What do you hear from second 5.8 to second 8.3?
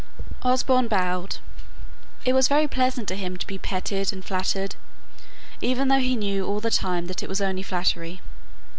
though he knew all the time that it was only flattery.